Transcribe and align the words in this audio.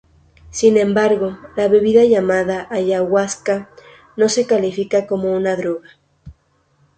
Sin 0.49 0.77
embargo, 0.77 1.37
la 1.55 1.67
bebida 1.67 2.03
llamada 2.05 2.65
ayahuasca 2.71 3.69
no 4.17 4.29
se 4.29 4.47
clasifica 4.47 5.05
como 5.05 5.31
una 5.31 5.55
droga. 5.55 5.89